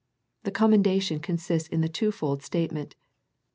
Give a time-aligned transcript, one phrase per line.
[0.45, 2.95] The commendation consists in the twofold statement.